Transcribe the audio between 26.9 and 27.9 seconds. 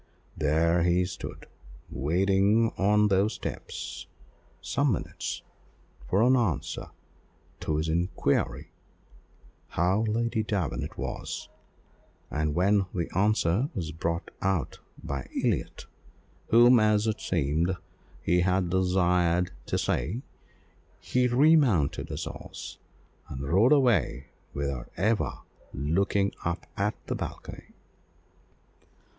the balcony.